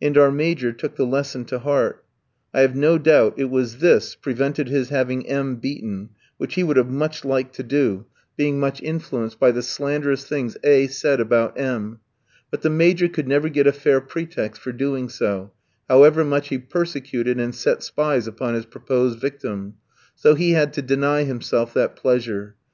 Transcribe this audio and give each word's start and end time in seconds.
And 0.00 0.16
our 0.16 0.30
Major 0.30 0.72
took 0.72 0.96
the 0.96 1.04
lesson 1.04 1.44
to 1.44 1.58
heart. 1.58 2.02
I 2.54 2.60
have 2.62 2.74
no 2.74 2.96
doubt 2.96 3.34
it 3.36 3.50
was 3.50 3.76
this 3.76 4.14
prevented 4.14 4.68
his 4.68 4.88
having 4.88 5.26
M 5.26 5.56
ski 5.56 5.60
beaten, 5.60 6.08
which 6.38 6.54
he 6.54 6.62
would 6.62 6.78
much 6.90 7.16
have 7.20 7.26
liked 7.30 7.54
to 7.56 7.62
do, 7.62 8.06
being 8.38 8.58
much 8.58 8.80
influenced 8.82 9.38
by 9.38 9.50
the 9.50 9.60
slanderous 9.62 10.24
things 10.24 10.56
A 10.64 10.84
f 10.84 10.92
said 10.92 11.20
about 11.20 11.60
M; 11.60 12.00
but 12.50 12.62
the 12.62 12.70
Major 12.70 13.06
could 13.06 13.28
never 13.28 13.50
get 13.50 13.66
a 13.66 13.70
fair 13.72 14.00
pretext 14.00 14.62
for 14.62 14.72
doing 14.72 15.10
so, 15.10 15.52
however 15.90 16.24
much 16.24 16.48
he 16.48 16.56
persecuted 16.56 17.38
and 17.38 17.54
set 17.54 17.82
spies 17.82 18.26
upon 18.26 18.54
his 18.54 18.64
proposed 18.64 19.20
victim; 19.20 19.74
so 20.14 20.34
he 20.34 20.52
had 20.52 20.72
to 20.72 20.80
deny 20.80 21.24
himself 21.24 21.74
that 21.74 21.96
pleasure. 21.96 22.54